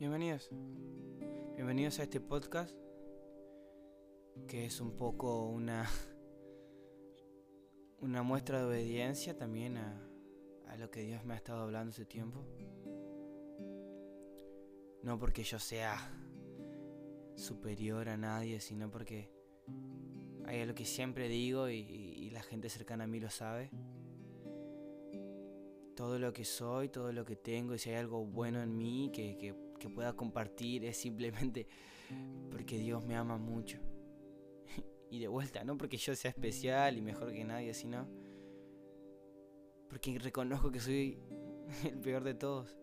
Bienvenidos. 0.00 0.48
Bienvenidos 1.56 1.98
a 1.98 2.04
este 2.04 2.22
podcast 2.22 2.74
que 4.48 4.64
es 4.64 4.80
un 4.80 4.96
poco 4.96 5.44
una 5.44 5.86
una 8.00 8.22
muestra 8.22 8.60
de 8.60 8.64
obediencia 8.64 9.36
también 9.36 9.76
a, 9.76 10.02
a 10.68 10.78
lo 10.78 10.90
que 10.90 11.02
Dios 11.02 11.22
me 11.26 11.34
ha 11.34 11.36
estado 11.36 11.60
hablando 11.60 11.90
ese 11.90 12.06
tiempo. 12.06 12.46
No 15.02 15.18
porque 15.18 15.42
yo 15.42 15.58
sea 15.58 15.98
superior 17.36 18.08
a 18.08 18.16
nadie, 18.16 18.58
sino 18.60 18.90
porque 18.90 19.30
hay 20.46 20.60
algo 20.60 20.74
que 20.74 20.86
siempre 20.86 21.28
digo 21.28 21.68
y, 21.68 21.76
y 21.76 22.30
la 22.30 22.42
gente 22.42 22.70
cercana 22.70 23.04
a 23.04 23.06
mí 23.06 23.20
lo 23.20 23.28
sabe 23.28 23.70
todo 25.94 26.18
lo 26.18 26.32
que 26.32 26.46
soy, 26.46 26.88
todo 26.88 27.12
lo 27.12 27.26
que 27.26 27.36
tengo, 27.36 27.74
y 27.74 27.78
si 27.78 27.90
hay 27.90 27.96
algo 27.96 28.24
bueno 28.24 28.62
en 28.62 28.74
mí 28.74 29.10
que, 29.12 29.36
que, 29.36 29.54
que, 29.80 29.88
pueda 29.88 30.12
compartir, 30.12 30.84
es 30.84 30.96
simplemente 30.96 31.66
porque 32.50 32.78
Dios 32.78 33.04
me 33.04 33.16
ama 33.16 33.38
mucho. 33.38 33.78
y 35.10 35.18
de 35.18 35.28
vuelta, 35.28 35.64
no 35.64 35.76
porque 35.76 35.96
yo 35.96 36.14
sea 36.14 36.30
especial 36.30 36.96
y 36.96 37.02
mejor 37.02 37.32
que 37.32 37.44
nadie, 37.44 37.74
sino 37.74 38.08
porque 39.88 40.16
reconozco 40.18 40.70
que 40.70 40.80
soy 40.80 41.18
el 41.84 41.98
peor 41.98 42.22
de 42.22 42.34
todos. 42.34 42.76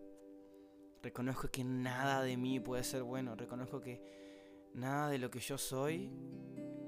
Reconozco 1.02 1.50
que 1.50 1.64
nada 1.64 2.22
de 2.22 2.36
mí 2.36 2.60
puede 2.60 2.84
ser 2.84 3.04
bueno. 3.04 3.36
Reconozco 3.36 3.80
que 3.80 4.02
nada 4.74 5.10
de 5.10 5.18
lo 5.18 5.30
que 5.30 5.40
yo 5.40 5.58
soy 5.58 6.12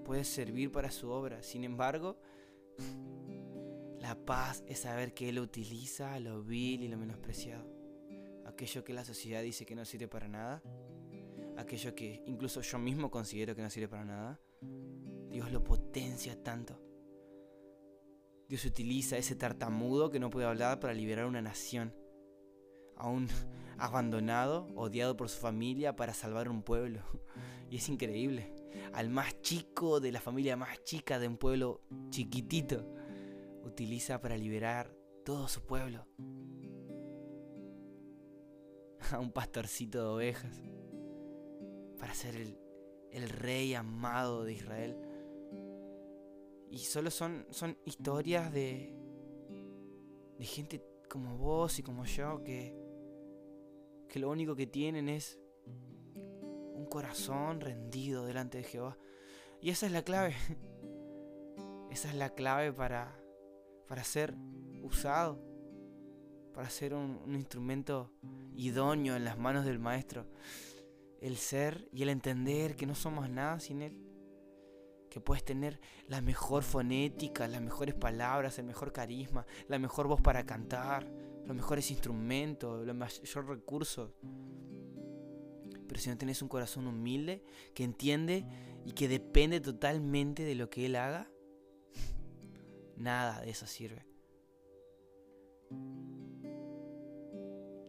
puede 0.03 0.25
servir 0.25 0.71
para 0.71 0.91
su 0.91 1.09
obra. 1.09 1.41
Sin 1.41 1.63
embargo, 1.63 2.19
la 3.99 4.15
paz 4.25 4.63
es 4.67 4.79
saber 4.79 5.13
que 5.13 5.29
Él 5.29 5.39
utiliza 5.39 6.19
lo 6.19 6.43
vil 6.43 6.83
y 6.83 6.87
lo 6.87 6.97
menospreciado. 6.97 7.78
Aquello 8.59 8.83
que 8.83 8.91
la 8.91 9.05
sociedad 9.05 9.41
dice 9.41 9.65
que 9.65 9.73
no 9.73 9.85
sirve 9.85 10.09
para 10.09 10.27
nada. 10.27 10.61
Aquello 11.55 11.95
que 11.95 12.21
incluso 12.25 12.59
yo 12.59 12.77
mismo 12.77 13.09
considero 13.09 13.55
que 13.55 13.61
no 13.61 13.69
sirve 13.69 13.87
para 13.87 14.03
nada. 14.03 14.41
Dios 15.31 15.49
lo 15.53 15.63
potencia 15.63 16.43
tanto. 16.43 16.77
Dios 18.49 18.65
utiliza 18.65 19.17
ese 19.17 19.37
tartamudo 19.37 20.09
que 20.09 20.19
no 20.19 20.29
puede 20.29 20.45
hablar 20.45 20.81
para 20.81 20.93
liberar 20.93 21.25
una 21.25 21.41
nación. 21.41 21.95
A 22.97 23.07
un 23.07 23.29
abandonado, 23.77 24.67
odiado 24.75 25.15
por 25.15 25.29
su 25.29 25.39
familia 25.39 25.95
para 25.95 26.13
salvar 26.13 26.49
un 26.49 26.61
pueblo. 26.61 27.01
Y 27.71 27.77
es 27.77 27.87
increíble. 27.87 28.53
Al 28.91 29.09
más 29.09 29.41
chico 29.41 30.01
de 30.01 30.11
la 30.11 30.19
familia 30.19 30.57
más 30.57 30.83
chica 30.83 31.17
de 31.17 31.29
un 31.29 31.37
pueblo 31.37 31.81
chiquitito 32.09 32.93
utiliza 33.63 34.19
para 34.19 34.35
liberar 34.35 34.93
todo 35.23 35.47
su 35.47 35.65
pueblo. 35.65 36.05
A 39.11 39.19
un 39.19 39.31
pastorcito 39.31 39.99
de 39.99 40.05
ovejas. 40.05 40.61
Para 41.97 42.13
ser 42.13 42.35
el, 42.35 42.57
el 43.11 43.29
rey 43.29 43.73
amado 43.73 44.43
de 44.43 44.53
Israel. 44.53 44.97
Y 46.69 46.79
solo 46.79 47.09
son, 47.09 47.47
son 47.49 47.77
historias 47.85 48.53
de, 48.53 48.93
de 50.37 50.45
gente 50.45 50.85
como 51.09 51.37
vos 51.37 51.79
y 51.79 51.83
como 51.83 52.05
yo 52.05 52.43
que, 52.43 52.75
que 54.07 54.19
lo 54.19 54.29
único 54.29 54.55
que 54.55 54.67
tienen 54.67 55.09
es 55.09 55.39
un 55.65 56.85
corazón 56.89 57.59
rendido 57.59 58.25
delante 58.25 58.59
de 58.59 58.63
Jehová. 58.63 58.97
Y 59.61 59.71
esa 59.71 59.87
es 59.87 59.91
la 59.91 60.03
clave. 60.03 60.35
Esa 61.91 62.09
es 62.09 62.13
la 62.13 62.29
clave 62.29 62.71
para, 62.71 63.19
para 63.87 64.03
ser 64.03 64.35
usado, 64.83 65.41
para 66.53 66.69
ser 66.69 66.93
un, 66.93 67.21
instrumento 67.35 68.11
idóneo 68.55 69.15
en 69.15 69.25
las 69.25 69.37
manos 69.37 69.65
del 69.65 69.79
Maestro. 69.79 70.25
El 71.19 71.37
ser 71.37 71.87
y 71.91 72.03
el 72.03 72.09
entender 72.09 72.75
que 72.75 72.85
no 72.85 72.95
somos 72.95 73.29
nada 73.29 73.59
sin 73.59 73.81
Él. 73.81 73.97
Que 75.09 75.19
puedes 75.19 75.43
tener 75.43 75.79
la 76.07 76.21
mejor 76.21 76.63
fonética, 76.63 77.47
las 77.47 77.61
mejores 77.61 77.95
palabras, 77.95 78.59
el 78.59 78.65
mejor 78.65 78.91
carisma, 78.91 79.45
la 79.67 79.79
mejor 79.79 80.07
voz 80.07 80.21
para 80.21 80.45
cantar, 80.45 81.09
los 81.45 81.55
mejores 81.55 81.89
instrumentos, 81.89 82.85
los 82.85 82.95
mayores 82.95 83.47
recursos. 83.47 84.11
Pero 85.87 85.99
si 85.99 86.09
no 86.09 86.17
tienes 86.17 86.41
un 86.43 86.47
corazón 86.47 86.85
humilde, 86.85 87.43
que 87.73 87.83
entiende 87.83 88.45
y 88.85 88.91
que 88.91 89.07
depende 89.07 89.59
totalmente 89.59 90.43
de 90.43 90.53
lo 90.53 90.69
que 90.69 90.85
Él 90.85 90.95
haga, 90.95 91.27
Nada 92.97 93.41
de 93.41 93.49
eso 93.49 93.65
sirve. 93.65 94.05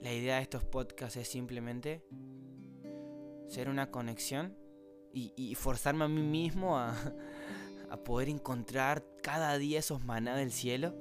La 0.02 0.14
idea 0.14 0.36
de 0.36 0.42
estos 0.42 0.64
podcasts 0.64 1.16
es 1.18 1.28
simplemente 1.28 2.02
ser 3.48 3.68
una 3.68 3.90
conexión 3.90 4.56
y, 5.12 5.54
forzarme 5.56 6.04
a 6.04 6.08
mí 6.08 6.22
mismo 6.22 6.78
a, 6.78 6.94
poder 8.04 8.28
encontrar 8.28 9.04
cada 9.22 9.58
día 9.58 9.80
esos 9.80 10.04
maná 10.04 10.36
del 10.36 10.52
cielo 10.52 10.94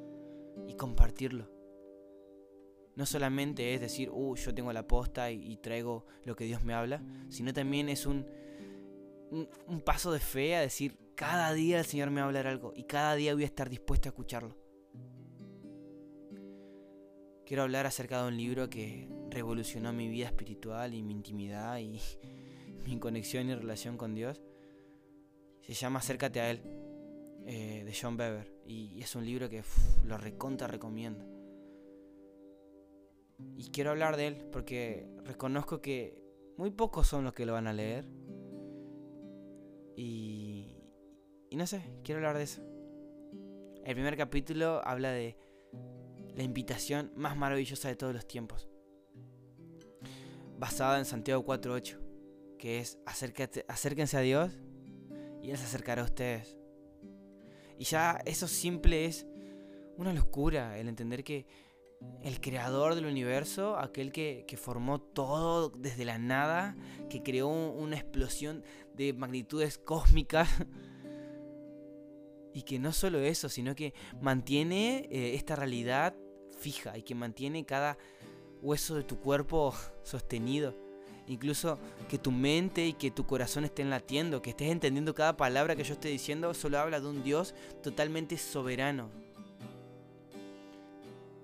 y 0.67 0.73
compartirlo. 0.73 1.49
No 2.95 3.05
solamente 3.05 3.73
es 3.73 3.79
decir, 3.79 4.09
uh, 4.11 4.35
yo 4.35 4.53
tengo 4.53 4.73
la 4.73 4.85
posta 4.85 5.31
y, 5.31 5.55
traigo 5.57 6.05
lo 6.25 6.35
que 6.35 6.43
Dios 6.43 6.63
me 6.63 6.73
habla, 6.73 7.01
sino 7.29 7.53
también 7.53 7.87
es 7.87 8.05
un, 8.05 8.25
un 9.31 9.81
paso 9.81 10.11
de 10.11 10.19
fe 10.19 10.57
a 10.57 10.61
decir, 10.61 10.97
cada 11.15 11.53
día 11.53 11.79
el 11.79 11.85
Señor 11.85 12.09
me 12.09 12.19
va 12.19 12.23
a 12.23 12.27
hablar 12.27 12.47
algo 12.47 12.73
y 12.75 12.83
cada 12.83 13.15
día 13.15 13.33
voy 13.33 13.43
a 13.43 13.45
estar 13.45 13.69
dispuesto 13.69 14.09
a 14.09 14.11
escucharlo. 14.11 14.57
Quiero 17.49 17.63
hablar 17.63 17.87
acerca 17.87 18.21
de 18.21 18.27
un 18.27 18.37
libro 18.37 18.69
que 18.69 19.09
revolucionó 19.31 19.91
mi 19.91 20.07
vida 20.07 20.27
espiritual 20.27 20.93
y 20.93 21.01
mi 21.01 21.13
intimidad 21.15 21.79
y 21.79 21.99
mi 22.85 22.99
conexión 22.99 23.49
y 23.49 23.55
relación 23.55 23.97
con 23.97 24.13
Dios. 24.13 24.39
Se 25.61 25.73
llama 25.73 25.97
Acércate 25.97 26.41
a 26.41 26.51
Él, 26.51 26.61
eh, 27.47 27.81
de 27.85 27.97
John 27.99 28.17
Bever. 28.17 28.53
Y 28.67 29.01
es 29.01 29.15
un 29.15 29.25
libro 29.25 29.49
que 29.49 29.63
lo 30.05 30.19
recontra 30.19 30.67
recomiendo. 30.67 31.25
Y 33.57 33.71
quiero 33.71 33.89
hablar 33.89 34.15
de 34.15 34.27
él 34.27 34.35
porque 34.51 35.09
reconozco 35.23 35.81
que 35.81 36.21
muy 36.55 36.69
pocos 36.69 37.07
son 37.07 37.23
los 37.23 37.33
que 37.33 37.47
lo 37.47 37.53
van 37.53 37.65
a 37.65 37.73
leer. 37.73 38.05
Y, 39.95 40.67
y 41.49 41.55
no 41.55 41.65
sé, 41.65 41.81
quiero 42.03 42.19
hablar 42.19 42.37
de 42.37 42.43
eso. 42.43 42.61
El 43.83 43.95
primer 43.95 44.15
capítulo 44.17 44.85
habla 44.85 45.09
de 45.09 45.48
la 46.39 46.45
invitación 46.45 47.11
más 47.17 47.35
maravillosa 47.35 47.89
de 47.89 47.97
todos 47.97 48.13
los 48.13 48.25
tiempos. 48.25 48.69
Basada 50.57 50.97
en 50.97 51.03
Santiago 51.03 51.43
4.8, 51.43 51.97
que 52.57 52.79
es 52.79 52.97
acérquense 53.05 54.15
a 54.15 54.21
Dios 54.21 54.53
y 55.43 55.51
Él 55.51 55.57
se 55.57 55.65
acercará 55.65 56.01
a 56.01 56.05
ustedes. 56.05 56.57
Y 57.77 57.83
ya 57.83 58.21
eso 58.25 58.47
simple 58.47 59.03
es 59.03 59.27
una 59.97 60.13
locura, 60.13 60.77
el 60.77 60.87
entender 60.87 61.25
que 61.25 61.45
el 62.23 62.39
creador 62.39 62.95
del 62.95 63.07
universo, 63.07 63.77
aquel 63.77 64.13
que, 64.13 64.45
que, 64.47 64.55
formó 64.55 65.01
todo 65.01 65.67
desde 65.67 66.05
la 66.05 66.19
nada, 66.19 66.77
que 67.09 67.21
creó 67.21 67.49
una 67.49 67.97
explosión 67.97 68.63
de 68.93 69.11
magnitudes 69.11 69.77
cósmicas, 69.77 70.47
y 72.53 72.61
que 72.61 72.79
no 72.79 72.93
solo 72.93 73.19
eso, 73.19 73.49
sino 73.49 73.75
que 73.75 73.93
mantiene 74.21 75.09
eh, 75.11 75.35
esta 75.35 75.57
realidad 75.57 76.15
fija 76.59 76.97
y 76.97 77.03
que 77.03 77.15
mantiene 77.15 77.65
cada 77.65 77.97
hueso 78.61 78.95
de 78.95 79.03
tu 79.03 79.19
cuerpo 79.19 79.73
sostenido. 80.03 80.75
Incluso 81.27 81.77
que 82.09 82.17
tu 82.17 82.31
mente 82.31 82.87
y 82.87 82.93
que 82.93 83.11
tu 83.11 83.25
corazón 83.25 83.63
estén 83.63 83.89
latiendo, 83.89 84.41
que 84.41 84.49
estés 84.49 84.71
entendiendo 84.71 85.13
cada 85.13 85.37
palabra 85.37 85.75
que 85.75 85.83
yo 85.83 85.93
esté 85.93 86.09
diciendo, 86.09 86.53
solo 86.53 86.79
habla 86.79 86.99
de 86.99 87.07
un 87.07 87.23
Dios 87.23 87.53
totalmente 87.83 88.37
soberano. 88.37 89.09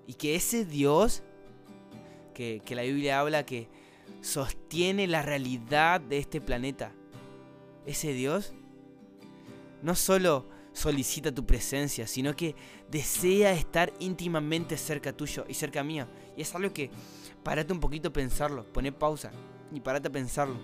Y 0.08 0.14
que 0.14 0.34
ese 0.34 0.64
Dios, 0.64 1.22
que, 2.34 2.60
que 2.64 2.74
la 2.74 2.82
Biblia 2.82 3.20
habla 3.20 3.46
que 3.46 3.68
sostiene 4.22 5.06
la 5.06 5.22
realidad 5.22 6.00
de 6.00 6.18
este 6.18 6.40
planeta, 6.40 6.92
ese 7.86 8.12
Dios 8.12 8.52
no 9.82 9.94
solo 9.94 10.46
solicita 10.76 11.32
tu 11.32 11.46
presencia, 11.46 12.06
sino 12.06 12.36
que 12.36 12.54
desea 12.90 13.52
estar 13.54 13.94
íntimamente 13.98 14.76
cerca 14.76 15.10
tuyo 15.10 15.46
y 15.48 15.54
cerca 15.54 15.82
mío. 15.82 16.06
Y 16.36 16.42
es 16.42 16.54
algo 16.54 16.70
que 16.72 16.90
parate 17.42 17.72
un 17.72 17.80
poquito 17.80 18.08
a 18.08 18.12
pensarlo, 18.12 18.70
poné 18.74 18.92
pausa 18.92 19.32
y 19.72 19.80
parate 19.80 20.08
a 20.08 20.12
pensarlo, 20.12 20.56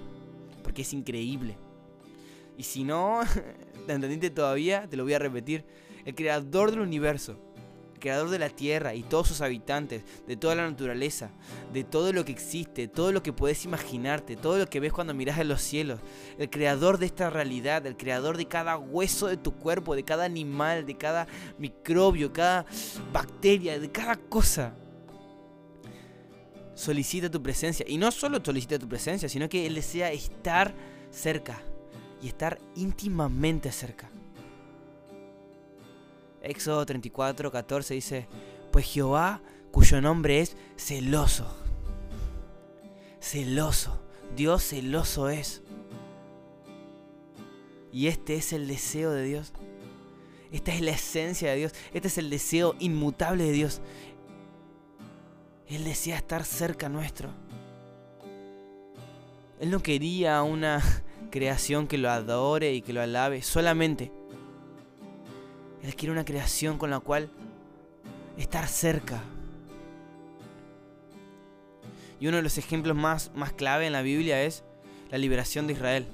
porque 0.63 0.83
es 0.83 0.93
increíble. 0.93 1.57
Y 2.59 2.63
si 2.63 2.85
no, 2.85 3.21
te 3.87 3.93
entendiste 3.95 4.29
todavía, 4.29 4.87
te 4.87 4.99
lo 4.99 5.05
voy 5.05 5.15
a 5.15 5.19
repetir. 5.19 5.65
El 6.05 6.15
creador 6.15 6.71
del 6.71 6.81
universo 6.81 7.39
creador 8.03 8.31
de 8.31 8.39
la 8.41 8.51
tierra 8.51 8.95
y 8.95 9.05
todos 9.05 9.29
sus 9.29 9.41
habitantes, 9.41 10.03
de 10.27 10.37
toda 10.37 10.57
la 10.57 10.69
naturaleza, 10.69 11.31
de 11.73 11.85
todo 11.85 12.13
lo 12.13 12.25
que 12.25 12.33
existe, 12.33 12.89
todo 12.89 13.13
lo 13.13 13.23
que 13.23 13.33
puedes 13.33 13.65
imaginarte, 13.65 14.35
todo 14.35 14.59
lo 14.59 14.67
que 14.67 14.81
ves 14.81 14.93
cuando 14.93 15.15
miras 15.15 15.39
en 15.39 15.49
los 15.49 15.63
cielos, 15.63 16.01
el 16.37 16.51
creador 16.51 16.99
de 16.99 17.07
esta 17.07 17.31
realidad, 17.31 17.87
el 17.87 17.97
creador 17.97 18.37
de 18.37 18.47
cada 18.47 18.77
hueso 18.77 19.29
de 19.29 19.37
tu 19.37 19.53
cuerpo, 19.53 19.95
de 19.95 20.03
cada 20.03 20.25
animal, 20.25 20.85
de 20.85 20.97
cada 20.97 21.29
microbio, 21.59 22.33
cada 22.33 22.67
bacteria, 23.13 23.79
de 23.79 23.91
cada 23.91 24.17
cosa. 24.17 24.75
solicita 26.75 27.31
tu 27.31 27.41
presencia. 27.41 27.87
Y 27.89 27.99
no 27.99 28.11
solo 28.11 28.41
solicita 28.45 28.79
tu 28.79 28.89
presencia, 28.89 29.29
sino 29.29 29.49
que 29.49 29.65
Él 29.67 29.77
desea 29.77 30.11
estar 30.11 30.75
cerca 31.11 31.63
y 32.21 32.27
estar 32.27 32.59
íntimamente 32.75 33.71
cerca. 33.71 34.11
Éxodo 36.43 36.85
34, 36.85 37.51
14 37.51 37.95
dice, 37.95 38.29
pues 38.71 38.87
Jehová, 38.87 39.41
cuyo 39.71 40.01
nombre 40.01 40.41
es 40.41 40.57
celoso, 40.77 41.57
celoso, 43.21 44.03
Dios 44.37 44.63
celoso 44.63 45.29
es. 45.29 45.63
Y 47.93 48.07
este 48.07 48.37
es 48.37 48.53
el 48.53 48.67
deseo 48.67 49.13
de 49.13 49.25
Dios. 49.25 49.53
Esta 50.51 50.75
es 50.75 50.81
la 50.81 50.93
esencia 50.93 51.51
de 51.51 51.57
Dios. 51.57 51.73
Este 51.93 52.09
es 52.09 52.19
el 52.19 52.31
deseo 52.31 52.75
inmutable 52.79 53.45
de 53.45 53.53
Dios. 53.53 53.81
Él 55.67 55.85
desea 55.85 56.17
estar 56.17 56.45
cerca 56.45 56.89
nuestro. 56.89 57.31
Él 59.61 59.71
no 59.71 59.83
quería 59.83 60.43
una 60.43 60.83
creación 61.31 61.87
que 61.87 61.99
lo 61.99 62.11
adore 62.11 62.73
y 62.73 62.83
que 62.83 62.93
lo 62.93 63.01
alabe 63.01 63.43
solamente. 63.43 64.11
Él 65.83 65.95
quiere 65.97 66.13
una 66.13 66.25
creación 66.25 66.79
con 66.79 66.91
la 66.91 67.01
cual 67.01 67.31
estar 68.37 68.67
cerca. 68.69 69.21
Y 72.21 72.29
uno 72.29 72.37
de 72.37 72.43
los 72.43 72.57
ejemplos 72.57 72.97
más, 72.97 73.33
más 73.35 73.53
clave 73.53 73.87
en 73.87 73.93
la 73.93 74.03
Biblia 74.03 74.43
es 74.43 74.63
la 75.11 75.19
liberación 75.19 75.67
de 75.67 75.73
Israel. 75.73 76.07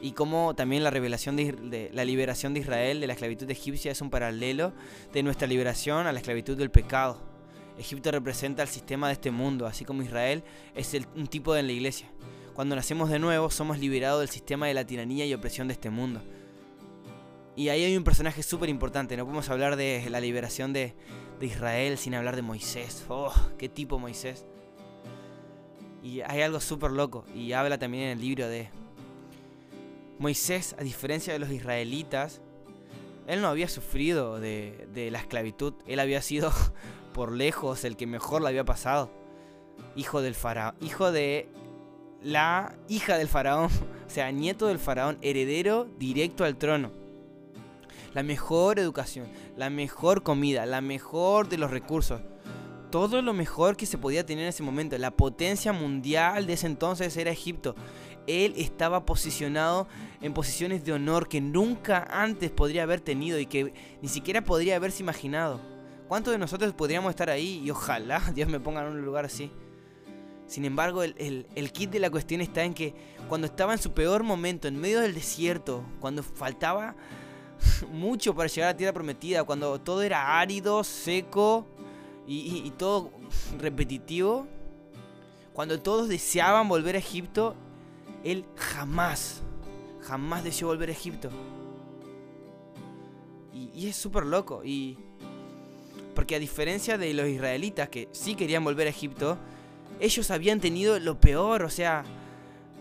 Y 0.00 0.12
como 0.12 0.54
también 0.54 0.84
la, 0.84 0.90
revelación 0.90 1.36
de, 1.36 1.90
la 1.92 2.04
liberación 2.04 2.54
de 2.54 2.60
Israel 2.60 3.00
de 3.00 3.06
la 3.06 3.12
esclavitud 3.14 3.50
egipcia 3.50 3.92
es 3.92 4.00
un 4.00 4.10
paralelo 4.10 4.72
de 5.12 5.22
nuestra 5.22 5.48
liberación 5.48 6.06
a 6.06 6.12
la 6.12 6.20
esclavitud 6.20 6.56
del 6.56 6.70
pecado. 6.70 7.18
Egipto 7.78 8.10
representa 8.10 8.62
el 8.62 8.68
sistema 8.68 9.08
de 9.08 9.14
este 9.14 9.30
mundo, 9.30 9.66
así 9.66 9.84
como 9.84 10.02
Israel 10.02 10.42
es 10.74 10.96
un 11.14 11.26
tipo 11.26 11.52
de 11.52 11.62
la 11.62 11.72
iglesia. 11.72 12.08
Cuando 12.54 12.74
nacemos 12.74 13.10
de 13.10 13.18
nuevo, 13.18 13.50
somos 13.50 13.78
liberados 13.78 14.20
del 14.20 14.30
sistema 14.30 14.66
de 14.66 14.74
la 14.74 14.84
tiranía 14.84 15.26
y 15.26 15.34
opresión 15.34 15.68
de 15.68 15.74
este 15.74 15.90
mundo. 15.90 16.22
Y 17.58 17.70
ahí 17.70 17.82
hay 17.82 17.96
un 17.96 18.04
personaje 18.04 18.44
súper 18.44 18.68
importante. 18.68 19.16
No 19.16 19.24
podemos 19.24 19.50
hablar 19.50 19.74
de 19.74 20.06
la 20.10 20.20
liberación 20.20 20.72
de, 20.72 20.94
Israel 21.40 21.98
sin 21.98 22.14
hablar 22.14 22.36
de 22.36 22.42
Moisés. 22.42 23.04
¡Oh! 23.08 23.34
¡Qué 23.58 23.68
tipo 23.68 23.98
Moisés! 23.98 24.46
Y 26.00 26.20
hay 26.20 26.42
algo 26.42 26.60
súper 26.60 26.92
loco. 26.92 27.24
Y 27.34 27.54
habla 27.54 27.76
también 27.76 28.04
en 28.04 28.10
el 28.10 28.20
libro 28.20 28.46
de 28.46 28.70
Moisés, 30.20 30.76
a 30.78 30.84
diferencia 30.84 31.32
de 31.32 31.40
los 31.40 31.50
israelitas, 31.50 32.42
él 33.26 33.40
no 33.40 33.48
había 33.48 33.68
sufrido 33.68 34.38
de, 34.38 34.86
de 34.94 35.10
la 35.10 35.18
esclavitud. 35.18 35.74
Él 35.88 35.98
había 35.98 36.22
sido 36.22 36.52
por 37.12 37.32
lejos 37.32 37.82
el 37.82 37.96
que 37.96 38.06
mejor 38.06 38.40
la 38.40 38.50
había 38.50 38.64
pasado. 38.64 39.10
Hijo 39.96 40.22
del 40.22 40.36
faraón, 40.36 40.76
hijo 40.80 41.10
de 41.10 41.48
la 42.22 42.78
hija 42.86 43.18
del 43.18 43.26
faraón, 43.26 43.68
o 44.06 44.10
sea, 44.10 44.30
nieto 44.30 44.68
del 44.68 44.78
faraón, 44.78 45.18
heredero 45.22 45.88
directo 45.98 46.44
al 46.44 46.56
trono. 46.56 47.07
La 48.18 48.24
mejor 48.24 48.80
educación, 48.80 49.28
la 49.56 49.70
mejor 49.70 50.24
comida, 50.24 50.66
la 50.66 50.80
mejor 50.80 51.48
de 51.48 51.56
los 51.56 51.70
recursos. 51.70 52.20
Todo 52.90 53.22
lo 53.22 53.32
mejor 53.32 53.76
que 53.76 53.86
se 53.86 53.96
podía 53.96 54.26
tener 54.26 54.42
en 54.42 54.48
ese 54.48 54.64
momento. 54.64 54.98
La 54.98 55.12
potencia 55.12 55.72
mundial 55.72 56.48
de 56.48 56.54
ese 56.54 56.66
entonces 56.66 57.16
era 57.16 57.30
Egipto. 57.30 57.76
Él 58.26 58.54
estaba 58.56 59.06
posicionado 59.06 59.86
en 60.20 60.34
posiciones 60.34 60.84
de 60.84 60.94
honor 60.94 61.28
que 61.28 61.40
nunca 61.40 62.08
antes 62.10 62.50
podría 62.50 62.82
haber 62.82 63.00
tenido 63.00 63.38
y 63.38 63.46
que 63.46 63.72
ni 64.02 64.08
siquiera 64.08 64.42
podría 64.42 64.74
haberse 64.74 65.04
imaginado. 65.04 65.60
¿Cuántos 66.08 66.32
de 66.32 66.38
nosotros 66.38 66.74
podríamos 66.74 67.10
estar 67.10 67.30
ahí? 67.30 67.62
Y 67.64 67.70
ojalá 67.70 68.20
Dios 68.34 68.48
me 68.48 68.58
ponga 68.58 68.80
en 68.80 68.88
un 68.88 69.04
lugar 69.04 69.26
así. 69.26 69.52
Sin 70.48 70.64
embargo, 70.64 71.04
el, 71.04 71.72
kit 71.72 71.92
de 71.92 72.00
la 72.00 72.10
cuestión 72.10 72.40
está 72.40 72.64
en 72.64 72.74
que 72.74 72.96
cuando 73.28 73.46
estaba 73.46 73.74
en 73.74 73.78
su 73.78 73.92
peor 73.92 74.24
momento, 74.24 74.66
en 74.66 74.76
medio 74.76 74.98
del 74.98 75.14
desierto, 75.14 75.84
cuando 76.00 76.24
faltaba 76.24 76.96
mucho 77.90 78.34
para 78.34 78.48
llegar 78.48 78.70
a 78.70 78.76
tierra 78.76 78.92
prometida, 78.92 79.44
cuando 79.44 79.80
todo 79.80 80.02
era 80.02 80.38
árido, 80.38 80.84
seco 80.84 81.66
y, 82.26 82.70
todo 82.76 83.10
repetitivo, 83.58 84.46
cuando 85.52 85.80
todos 85.80 86.08
deseaban 86.08 86.68
volver 86.68 86.96
a 86.96 86.98
Egipto, 86.98 87.54
él 88.22 88.44
jamás, 88.56 89.42
jamás 90.02 90.44
deseó 90.44 90.68
volver 90.68 90.90
a 90.90 90.92
Egipto. 90.92 91.30
Y, 93.54 93.70
y 93.74 93.88
es 93.88 93.96
súper 93.96 94.26
loco. 94.26 94.62
Y 94.64 94.98
porque 96.14 96.34
a 96.34 96.38
diferencia 96.38 96.98
de 96.98 97.14
los 97.14 97.28
israelitas 97.28 97.88
que 97.88 98.08
sí 98.12 98.34
querían 98.34 98.64
volver 98.64 98.88
a 98.88 98.90
Egipto, 98.90 99.38
ellos 100.00 100.30
habían 100.30 100.60
tenido 100.60 100.98
lo 100.98 101.20
peor, 101.20 101.62
o 101.62 101.70
sea, 101.70 102.04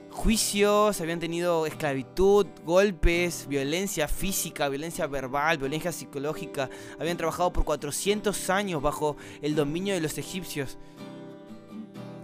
juicios, 0.09 1.00
habían 1.01 1.19
tenido 1.19 1.65
esclavitud, 1.65 2.06
golpes, 2.17 3.47
violencia 3.47 4.07
física, 4.07 4.69
violencia 4.69 5.05
verbal, 5.07 5.57
violencia 5.57 5.91
psicológica. 5.91 6.69
Habían 6.99 7.17
trabajado 7.17 7.53
por 7.53 7.63
400 7.63 8.49
años 8.49 8.81
bajo 8.81 9.17
el 9.41 9.55
dominio 9.55 9.93
de 9.93 10.01
los 10.01 10.17
egipcios. 10.17 10.77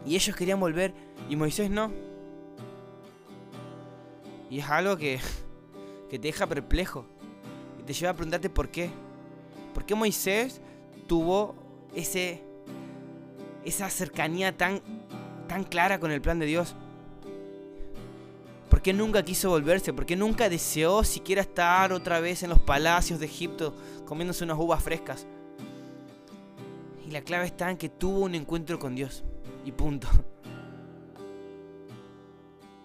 Y 0.06 0.16
ellos 0.16 0.36
querían 0.36 0.60
volver 0.60 0.94
y 1.30 1.36
Moisés 1.36 1.70
no. 1.70 1.92
Y 4.50 4.60
es 4.60 4.70
algo 4.70 4.98
que, 4.98 5.20
que 6.10 6.20
te 6.20 6.28
deja 6.28 6.48
perplejo. 6.48 7.06
Y 7.80 7.84
te 7.84 7.94
lleva 7.94 8.12
a 8.12 8.16
preguntarte 8.16 8.50
por 8.50 8.70
qué. 8.70 8.90
¿Por 9.74 9.86
qué 9.86 9.96
Moisés 9.96 10.62
tuvo 11.08 11.56
ese, 11.96 12.44
esa 13.64 13.90
cercanía 13.90 14.56
tan, 14.58 14.82
tan 15.48 15.64
clara 15.64 16.00
con 16.00 16.12
el 16.12 16.22
plan 16.22 16.40
de 16.40 16.46
Dios? 16.46 16.76
¿Por 18.84 18.92
qué 18.92 18.98
nunca 18.98 19.24
quiso 19.24 19.50
volverse? 19.50 19.94
¿Por 19.94 20.06
qué 20.06 20.18
nunca 20.18 20.50
deseó 20.50 21.06
siquiera 21.06 21.42
estar 21.42 21.94
otra 21.94 22.20
vez 22.20 22.44
en 22.44 22.50
los 22.50 22.60
palacios 22.60 23.18
de 23.18 23.28
Egipto 23.28 23.74
comiéndose 24.06 24.44
unas 24.44 24.60
uvas 24.60 24.84
frescas? 24.84 25.26
Y 27.08 27.12
la 27.12 27.22
clave 27.22 27.46
está 27.46 27.72
en 27.72 27.78
que 27.78 27.88
tuvo 27.88 28.20
un 28.20 28.36
encuentro 28.36 28.78
con 28.80 28.94
Dios. 28.94 29.24
Y 29.64 29.72
punto. 29.72 30.10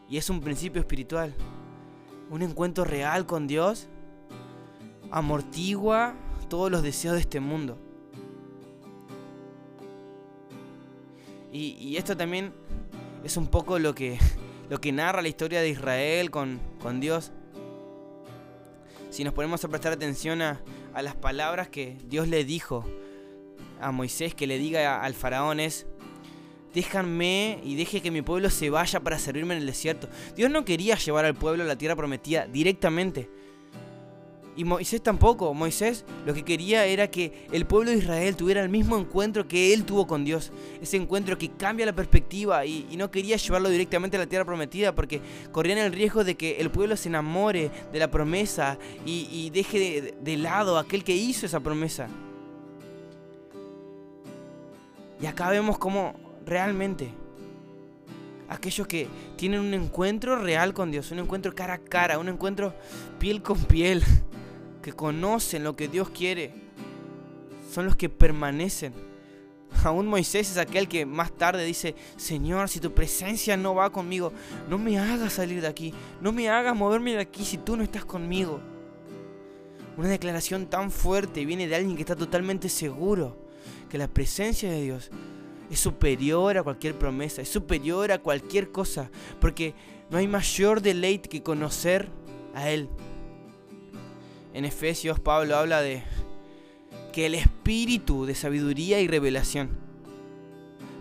Y 0.09 0.19
es 0.19 0.31
un 0.31 0.41
principio 0.41 0.81
espiritual. 0.81 1.35
Un 2.31 2.43
encuentro 2.43 2.85
real 2.85 3.27
con 3.27 3.49
Dios 3.49 3.89
amortigua 5.11 6.15
todos 6.49 6.71
los 6.71 6.85
deseos 6.85 7.17
de 7.17 7.23
este 7.23 7.41
mundo. 7.41 7.77
Y, 11.53 11.97
esto 11.97 12.17
también 12.17 12.53
es 13.25 13.37
un 13.37 13.49
poco 13.49 13.81
lo 13.81 13.97
que, 13.97 14.17
lo 14.69 14.81
que 14.81 14.93
narra 14.93 15.23
la 15.23 15.29
historia 15.29 15.61
de 15.61 15.69
Israel 15.69 16.31
con, 16.31 16.61
con 16.81 17.01
Dios. 17.01 17.33
Si 19.11 19.25
nos 19.25 19.33
ponemos 19.33 19.65
a 19.65 19.69
prestar 19.69 19.93
atención 19.93 20.43
a, 20.43 20.61
a 20.93 21.03
las 21.03 21.17
palabras 21.17 21.69
que 21.69 21.97
Dios 22.05 22.29
le 22.29 22.45
dijo 22.45 22.85
a 23.81 23.93
Moisés, 23.93 24.35
que 24.35 24.47
le 24.47 24.59
diga 24.59 25.03
al 25.03 25.15
faraón 25.15 25.61
es, 25.61 25.87
déjanme 26.75 27.61
y 27.65 27.77
deje 27.77 28.01
que 28.01 28.11
mi 28.11 28.23
pueblo 28.23 28.51
se 28.51 28.71
vaya 28.71 29.01
para 29.01 29.19
servirme 29.19 29.55
en 29.55 29.61
el 29.61 29.67
desierto. 29.67 30.09
Dios 30.37 30.51
no 30.51 30.65
quería 30.65 30.97
llevar 30.97 31.25
al 31.25 31.35
pueblo 31.35 31.65
a 31.65 31.67
la 31.67 31.79
tierra 31.79 31.97
prometida 31.97 32.47
directamente. 32.47 33.31
Y 34.59 34.65
Moisés 34.65 35.01
tampoco. 35.01 35.55
Moisés 35.55 36.05
lo 36.27 36.35
que 36.35 36.45
quería 36.45 36.85
era 36.85 37.09
que 37.09 37.47
el 37.53 37.65
pueblo 37.65 37.93
de 37.93 37.99
Israel 37.99 38.35
tuviera 38.35 38.61
el 38.61 38.69
mismo 38.69 38.99
encuentro 38.99 39.47
que 39.47 39.73
él 39.73 39.85
tuvo 39.85 40.09
con 40.09 40.25
Dios. 40.25 40.51
Ese 40.83 40.97
encuentro 40.97 41.39
que 41.39 41.51
cambia 41.51 41.87
la 41.87 41.93
perspectiva 41.93 42.67
y, 42.67 42.89
no 42.97 43.09
quería 43.09 43.37
llevarlo 43.37 43.69
directamente 43.69 44.17
a 44.17 44.21
la 44.21 44.27
tierra 44.27 44.45
prometida 44.45 44.97
porque 44.97 45.21
corrían 45.53 45.79
el 45.79 45.93
riesgo 45.93 46.25
de 46.25 46.35
que 46.35 46.57
el 46.57 46.73
pueblo 46.73 46.97
se 46.97 47.09
enamore 47.09 47.71
de 47.93 47.99
la 48.01 48.11
promesa 48.11 48.81
y, 49.07 49.49
deje 49.51 50.17
de, 50.21 50.37
lado 50.37 50.77
aquel 50.77 51.05
que 51.05 51.15
hizo 51.15 51.47
esa 51.47 51.61
promesa. 51.61 52.09
Y 55.23 55.27
acá 55.27 55.51
vemos 55.51 55.79
cómo 55.79 56.15
realmente 56.45 57.11
aquellos 58.49 58.89
que 58.89 59.07
tienen 59.37 59.61
un 59.61 59.73
encuentro 59.73 60.37
real 60.37 60.75
con 60.75 60.91
Dios, 60.91 61.13
un 61.13 61.21
encuentro 61.21 61.55
cara 61.55 61.75
a 61.75 61.79
cara, 61.79 62.19
un 62.19 62.29
encuentro 62.29 62.75
piel 63.21 63.41
con 63.41 63.59
piel, 63.65 64.03
que 64.89 64.97
conocen 64.97 65.65
lo 65.65 65.77
que 65.77 65.87
Dios 65.87 66.09
quiere, 66.09 66.51
son 67.71 67.85
los 67.85 67.95
que 67.95 68.09
permanecen. 68.09 68.95
Aún 69.85 70.07
Moisés 70.07 70.51
es 70.51 70.57
aquel 70.57 70.89
que 70.89 71.05
más 71.05 71.31
tarde 71.31 71.63
dice, 71.67 71.95
Señor, 72.17 72.71
si 72.71 72.81
tu 72.81 72.95
presencia 72.95 73.59
no 73.59 73.75
va 73.75 73.91
conmigo, 73.91 74.33
no 74.67 74.79
me 74.79 74.99
hagas 74.99 75.35
salir 75.35 75.61
de 75.61 75.67
aquí, 75.67 75.93
no 76.23 76.33
me 76.33 76.49
hagas 76.49 76.75
moverme 76.75 77.13
de 77.13 77.21
aquí 77.21 77.45
si 77.45 77.59
tú 77.59 77.77
no 77.77 77.83
estás 77.83 78.07
conmigo. 78.07 78.61
Una 79.99 80.09
declaración 80.09 80.67
tan 80.67 80.91
fuerte 80.91 81.45
viene 81.45 81.69
de 81.69 81.77
alguien 81.77 81.95
que 81.95 82.03
está 82.03 82.17
totalmente 82.17 82.71
seguro 82.71 83.37
que 83.91 83.99
la 83.99 84.09
presencia 84.09 84.71
de 84.71 84.81
Dios 84.81 85.11
es 85.71 85.81
superior 85.81 86.57
a 86.57 86.63
cualquier 86.63 86.95
promesa, 86.95 87.43
es 87.43 87.51
superior 87.51 88.11
a 88.11 88.21
cualquier 88.21 88.71
cosa, 88.71 89.11
porque 89.39 89.75
no 90.09 90.17
hay 90.17 90.29
mayor 90.29 90.81
deleite 90.81 91.29
que 91.29 91.43
conocer 91.43 92.09
a 92.55 92.71
Él 92.71 92.89
en 94.59 94.65
Efesios 94.65 95.21
Pablo 95.21 95.57
habla 95.57 95.81
de 95.81 96.03
que 97.13 97.27
el 97.27 97.37
espíritu 97.37 98.27
de 98.27 98.35
sabiduría 98.35 99.01
y 99.01 99.07
revelación 99.07 99.71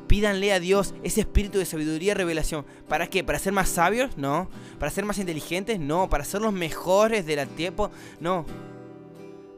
Pídanle 0.07 0.53
a 0.53 0.59
Dios 0.59 0.93
ese 1.03 1.21
espíritu 1.21 1.57
de 1.57 1.65
sabiduría 1.65 2.11
y 2.11 2.15
revelación. 2.15 2.65
¿Para 2.87 3.07
qué? 3.07 3.25
¿Para 3.25 3.39
ser 3.39 3.51
más 3.51 3.67
sabios? 3.67 4.15
No. 4.17 4.49
¿Para 4.79 4.89
ser 4.89 5.03
más 5.03 5.17
inteligentes? 5.17 5.79
No. 5.79 6.09
¿Para 6.09 6.23
ser 6.23 6.41
los 6.41 6.53
mejores 6.53 7.25
del 7.25 7.45
tiempo? 7.49 7.91
No. 8.21 8.45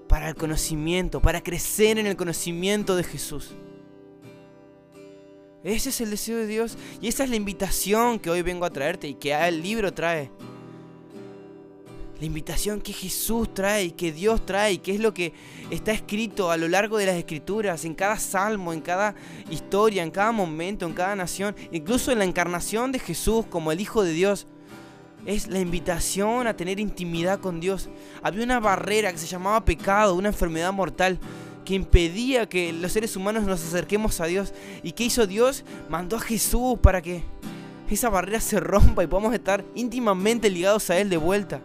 Para 0.07 0.27
el 0.29 0.33
conocimiento, 0.33 1.21
para 1.21 1.43
crecer 1.43 1.99
en 1.99 2.07
el 2.07 2.15
conocimiento 2.15 2.95
de 2.95 3.03
Jesús. 3.03 3.51
Ese 5.63 5.89
es 5.89 6.01
el 6.01 6.09
deseo 6.09 6.37
de 6.37 6.47
Dios 6.47 6.79
y 6.99 7.09
esa 7.09 7.25
es 7.25 7.29
la 7.29 7.35
invitación 7.35 8.17
que 8.17 8.31
hoy 8.31 8.41
vengo 8.41 8.65
a 8.65 8.71
traerte 8.71 9.07
y 9.07 9.13
que 9.13 9.33
el 9.33 9.61
libro 9.61 9.93
trae. 9.93 10.31
La 12.19 12.25
invitación 12.25 12.81
que 12.81 12.91
Jesús 12.91 13.53
trae 13.53 13.95
que 13.95 14.11
Dios 14.11 14.45
trae 14.45 14.79
que 14.79 14.93
es 14.93 14.99
lo 14.99 15.13
que 15.13 15.33
está 15.71 15.93
escrito 15.93 16.51
a 16.51 16.57
lo 16.57 16.67
largo 16.67 16.97
de 16.97 17.05
las 17.05 17.15
escrituras, 17.15 17.85
en 17.85 17.93
cada 17.93 18.17
salmo, 18.19 18.73
en 18.73 18.81
cada 18.81 19.15
historia, 19.49 20.03
en 20.03 20.11
cada 20.11 20.33
momento, 20.33 20.85
en 20.85 20.93
cada 20.93 21.15
nación, 21.15 21.55
incluso 21.71 22.11
en 22.11 22.19
la 22.19 22.25
encarnación 22.25 22.91
de 22.91 22.99
Jesús 22.99 23.45
como 23.49 23.71
el 23.71 23.79
Hijo 23.79 24.03
de 24.03 24.11
Dios. 24.11 24.47
Es 25.25 25.47
la 25.47 25.59
invitación 25.59 26.47
a 26.47 26.57
tener 26.57 26.79
intimidad 26.79 27.39
con 27.39 27.61
Dios. 27.61 27.89
Había 28.21 28.43
una 28.43 28.59
barrera 28.59 29.11
que 29.13 29.17
se 29.17 29.27
llamaba 29.27 29.63
pecado, 29.63 30.15
una 30.15 30.29
enfermedad 30.29 30.73
mortal 30.73 31.19
que 31.63 31.75
impedía 31.75 32.49
que 32.49 32.73
los 32.73 32.91
seres 32.91 33.15
humanos 33.15 33.43
nos 33.43 33.63
acerquemos 33.63 34.19
a 34.19 34.25
Dios. 34.25 34.53
¿Y 34.83 34.91
qué 34.91 35.05
hizo 35.05 35.25
Dios? 35.25 35.63
Mandó 35.87 36.17
a 36.17 36.21
Jesús 36.21 36.79
para 36.81 37.01
que 37.01 37.23
esa 37.89 38.09
barrera 38.09 38.41
se 38.41 38.59
rompa 38.59 39.03
y 39.03 39.07
podamos 39.07 39.33
estar 39.33 39.63
íntimamente 39.75 40.49
ligados 40.49 40.89
a 40.89 40.97
Él 40.97 41.09
de 41.09 41.17
vuelta. 41.17 41.61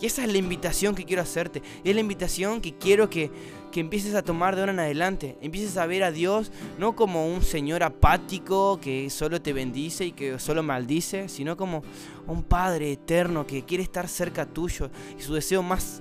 Y 0.00 0.06
esa 0.06 0.24
es 0.24 0.32
la 0.32 0.38
invitación 0.38 0.94
que 0.94 1.04
quiero 1.04 1.22
hacerte. 1.22 1.62
Y 1.84 1.90
es 1.90 1.94
la 1.94 2.00
invitación 2.00 2.60
que 2.60 2.74
quiero 2.74 3.08
que, 3.10 3.30
que 3.70 3.80
empieces 3.80 4.14
a 4.14 4.22
tomar 4.22 4.54
de 4.54 4.62
ahora 4.62 4.72
en 4.72 4.80
adelante. 4.80 5.36
Empieces 5.40 5.76
a 5.76 5.86
ver 5.86 6.04
a 6.04 6.10
Dios 6.10 6.52
no 6.78 6.96
como 6.96 7.26
un 7.26 7.42
Señor 7.42 7.82
apático 7.82 8.80
que 8.80 9.10
solo 9.10 9.40
te 9.40 9.52
bendice 9.52 10.06
y 10.06 10.12
que 10.12 10.38
solo 10.38 10.62
maldice, 10.62 11.28
sino 11.28 11.56
como 11.56 11.82
un 12.26 12.42
Padre 12.42 12.92
eterno 12.92 13.46
que 13.46 13.64
quiere 13.64 13.82
estar 13.82 14.08
cerca 14.08 14.46
tuyo. 14.46 14.90
Y 15.18 15.22
su 15.22 15.34
deseo 15.34 15.62
más, 15.62 16.00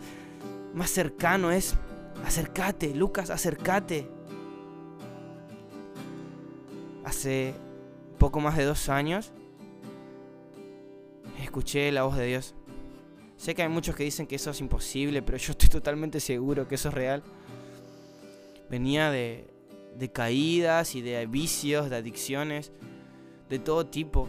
más 0.73 0.89
cercano 0.89 1.51
es 1.51 1.75
Acércate, 2.25 2.93
Lucas, 2.95 3.29
acércate. 3.29 4.07
Hace 7.03 7.55
poco 8.19 8.39
más 8.39 8.55
de 8.55 8.65
dos 8.65 8.89
años 8.89 9.33
escuché 11.41 11.91
la 11.91 12.03
voz 12.03 12.15
de 12.15 12.25
Dios. 12.27 12.55
Sé 13.41 13.55
que 13.55 13.63
hay 13.63 13.69
muchos 13.69 13.95
que 13.95 14.03
dicen 14.03 14.27
que 14.27 14.35
eso 14.35 14.51
es 14.51 14.59
imposible, 14.61 15.23
pero 15.23 15.39
yo 15.39 15.53
estoy 15.53 15.67
totalmente 15.67 16.19
seguro 16.19 16.67
que 16.67 16.75
eso 16.75 16.89
es 16.89 16.93
real. 16.93 17.23
Venía 18.69 19.09
de, 19.09 19.47
de 19.97 20.11
caídas 20.11 20.93
y 20.93 21.01
de 21.01 21.25
vicios, 21.25 21.89
de 21.89 21.95
adicciones, 21.95 22.71
de 23.49 23.57
todo 23.57 23.87
tipo. 23.87 24.27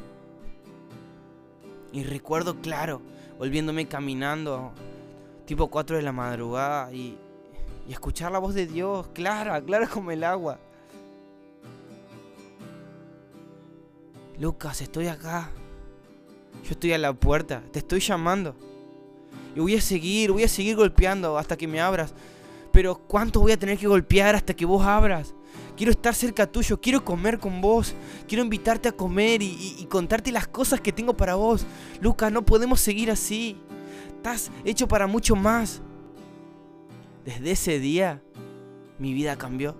Y 1.92 2.04
recuerdo 2.04 2.62
claro, 2.62 3.02
volviéndome 3.38 3.87
caminando, 3.87 4.73
tipo 5.45 5.69
4 5.69 5.97
de 5.97 6.02
la 6.02 6.12
madrugada, 6.12 6.90
y 6.95 7.19
y 7.87 7.92
escuchar 7.92 8.31
la 8.31 8.38
voz 8.38 8.54
de 8.54 8.66
Dios, 8.66 9.09
clara, 9.09 9.61
clara 9.61 9.87
como 9.88 10.11
el 10.11 10.25
agua. 10.25 10.59
Lucas, 14.38 14.81
estoy 14.81 15.09
acá. 15.09 15.50
Yo 16.64 16.71
estoy 16.71 16.92
a 16.92 16.99
la 16.99 17.12
puerta, 17.12 17.62
te 17.73 17.81
estoy 17.81 18.00
llamando. 18.00 18.54
Y 19.55 19.61
voy 19.61 19.77
a 19.77 19.81
seguir, 19.81 20.33
voy 20.33 20.45
a 20.45 20.49
seguir 20.49 20.77
golpeando 20.77 21.37
hasta 21.39 21.57
que 21.57 21.69
me 21.69 21.81
abras. 21.81 22.15
Pero 22.73 22.97
¿cuánto 22.97 23.41
voy 23.41 23.53
a 23.53 23.59
tener 23.59 23.77
que 23.79 23.87
golpear 23.87 24.35
hasta 24.35 24.55
que 24.55 24.65
vos 24.65 24.85
abras? 24.85 25.35
Quiero 25.77 25.93
estar 25.93 26.15
cerca 26.15 26.47
tuyo, 26.47 26.81
quiero 26.81 27.05
comer 27.05 27.39
con 27.39 27.61
vos, 27.61 27.95
quiero 28.29 28.45
invitarte 28.45 28.89
a 28.89 28.93
comer 28.93 29.43
y, 29.43 29.87
contarte 29.91 30.33
las 30.33 30.47
cosas 30.47 30.81
que 30.81 30.93
tengo 30.93 31.17
para 31.17 31.35
vos. 31.35 31.67
Lucas, 32.01 32.33
no 32.33 32.45
podemos 32.45 32.81
seguir 32.81 33.11
así. 33.11 33.57
Estás 34.09 34.51
hecho 34.65 34.89
para 34.89 35.07
mucho 35.07 35.37
más. 35.37 35.83
Desde 37.25 37.53
ese 37.53 37.79
día 37.79 38.23
mi 38.99 39.13
vida 39.13 39.37
cambió. 39.37 39.77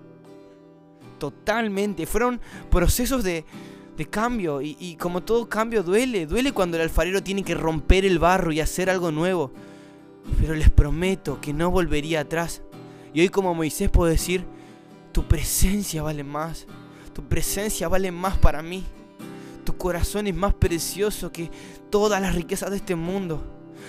Totalmente. 1.19 2.05
Fueron 2.05 2.41
procesos 2.69 3.23
de, 3.23 3.45
cambio 4.09 4.61
y, 4.61 4.75
y, 4.79 4.95
como 4.95 5.21
todo 5.21 5.47
cambio 5.47 5.83
duele. 5.83 6.25
Duele 6.25 6.51
cuando 6.51 6.77
el 6.77 6.83
alfarero 6.83 7.23
tiene 7.23 7.43
que 7.43 7.55
romper 7.55 8.05
el 8.05 8.19
barro 8.19 8.51
y 8.51 8.59
hacer 8.59 8.89
algo 8.89 9.11
nuevo. 9.11 9.51
Pero 10.39 10.55
les 10.55 10.69
prometo 10.69 11.39
que 11.39 11.53
no 11.53 11.71
volvería 11.71 12.21
atrás. 12.21 12.61
Y 13.13 13.21
hoy 13.21 13.29
como 13.29 13.53
Moisés 13.53 13.89
puedo 13.89 14.09
decir, 14.09 14.45
tu 15.11 15.23
presencia 15.27 16.01
vale 16.01 16.23
más. 16.23 16.65
Tu 17.13 17.23
presencia 17.23 17.87
vale 17.87 18.11
más 18.11 18.37
para 18.37 18.61
mí. 18.61 18.83
Tu 19.63 19.77
corazón 19.77 20.27
es 20.27 20.35
más 20.35 20.53
precioso 20.53 21.31
que 21.31 21.49
todas 21.89 22.21
las 22.21 22.35
riquezas 22.35 22.71
de 22.71 22.77
este 22.77 22.95
mundo 22.95 23.43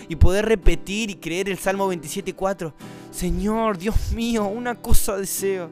y 0.08 0.16
poder 0.16 0.46
repetir 0.46 1.11
y 1.11 1.14
creer 1.14 1.49
el 1.49 1.58
Salmo 1.58 1.92
27.4. 1.92 2.73
Señor, 3.11 3.78
Dios 3.78 4.12
mío, 4.12 4.44
una 4.44 4.75
cosa 4.75 5.16
deseo. 5.16 5.70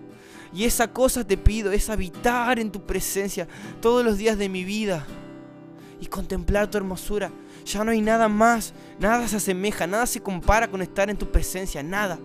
Y 0.55 0.65
esa 0.65 0.93
cosa 0.93 1.27
te 1.27 1.37
pido, 1.37 1.73
es 1.73 1.89
habitar 1.89 2.59
en 2.59 2.71
tu 2.71 2.85
presencia 2.85 3.49
todos 3.81 4.05
los 4.05 4.19
días 4.19 4.37
de 4.37 4.49
mi 4.49 4.65
vida 4.65 5.07
y 6.01 6.07
contemplar 6.07 6.71
tu 6.71 6.77
hermosura. 6.77 7.31
Ya 7.65 7.85
no 7.85 7.91
hay 7.91 8.01
nada 8.01 8.29
más, 8.29 8.75
nada 8.99 9.27
se 9.29 9.37
asemeja, 9.37 9.87
nada 9.87 10.07
se 10.07 10.21
compara 10.21 10.69
con 10.69 10.83
estar 10.83 11.09
en 11.09 11.17
tu 11.17 11.31
presencia, 11.31 11.83
nada. 11.83 12.19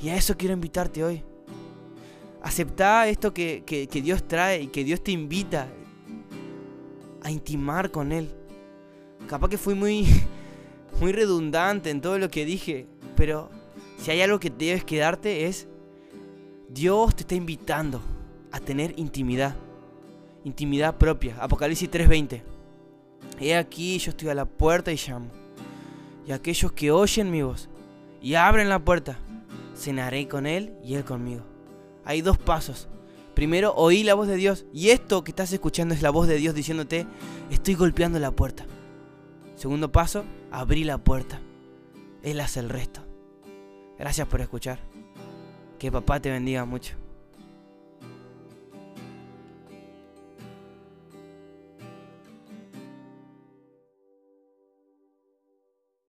Y 0.00 0.08
a 0.10 0.16
eso 0.16 0.36
quiero 0.36 0.54
invitarte 0.54 1.02
hoy. 1.02 1.24
Acepta 2.42 3.08
esto 3.08 3.32
que, 3.32 3.64
que 3.64 4.02
Dios 4.02 4.28
trae 4.28 4.62
y 4.62 4.66
que 4.66 4.84
Dios 4.84 5.02
te 5.02 5.10
invita 5.10 5.66
a 7.22 7.30
intimar 7.30 7.90
con 7.90 8.12
Él. 8.12 8.28
Capaz 9.26 9.48
que 9.48 9.58
fui 9.58 9.74
muy, 9.74 10.06
muy 11.00 11.12
redundante 11.12 11.90
en 11.90 12.00
todo 12.00 12.18
lo 12.18 12.30
que 12.30 12.44
dije, 12.44 12.86
pero 13.16 13.50
si 13.98 14.10
hay 14.10 14.20
algo 14.20 14.38
que 14.38 14.50
debes 14.50 14.84
quedarte 14.84 15.46
es, 15.46 15.66
Dios 16.74 17.14
te 17.14 17.22
está 17.22 17.36
invitando 17.36 18.02
a 18.50 18.58
tener 18.58 18.98
intimidad, 18.98 19.54
intimidad 20.42 20.96
propia. 20.96 21.36
Apocalipsis 21.40 21.88
3:20. 21.88 22.42
He 23.38 23.54
aquí, 23.54 23.96
yo 23.98 24.10
estoy 24.10 24.28
a 24.30 24.34
la 24.34 24.44
puerta 24.44 24.90
y 24.90 24.96
llamo. 24.96 25.28
Y 26.26 26.32
aquellos 26.32 26.72
que 26.72 26.90
oyen 26.90 27.30
mi 27.30 27.42
voz 27.42 27.68
y 28.20 28.34
abren 28.34 28.68
la 28.68 28.84
puerta, 28.84 29.18
cenaré 29.76 30.26
con 30.26 30.46
Él 30.46 30.74
y 30.82 30.94
Él 30.94 31.04
conmigo. 31.04 31.42
Hay 32.04 32.22
dos 32.22 32.38
pasos. 32.38 32.88
Primero, 33.34 33.72
oí 33.76 34.02
la 34.02 34.14
voz 34.14 34.26
de 34.26 34.36
Dios. 34.36 34.66
Y 34.72 34.90
esto 34.90 35.22
que 35.22 35.30
estás 35.30 35.52
escuchando 35.52 35.94
es 35.94 36.02
la 36.02 36.10
voz 36.10 36.26
de 36.26 36.38
Dios 36.38 36.56
diciéndote, 36.56 37.06
estoy 37.50 37.74
golpeando 37.74 38.18
la 38.18 38.32
puerta. 38.32 38.66
Segundo 39.54 39.92
paso, 39.92 40.24
abrí 40.50 40.82
la 40.82 40.98
puerta. 40.98 41.40
Él 42.24 42.40
hace 42.40 42.58
el 42.58 42.68
resto. 42.68 43.00
Gracias 43.96 44.26
por 44.26 44.40
escuchar. 44.40 44.93
Que 45.84 45.92
papá 45.92 46.18
te 46.18 46.30
bendiga 46.30 46.64
mucho. 46.64 46.96